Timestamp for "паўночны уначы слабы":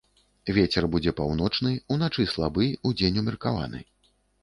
1.19-2.71